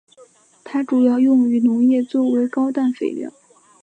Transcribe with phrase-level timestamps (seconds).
[0.63, 3.31] 它主要用于农业作为高氮肥料。